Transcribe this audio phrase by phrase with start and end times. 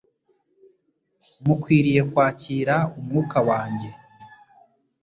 [1.45, 3.89] mukwiriye kwakira Umwuka wanjye.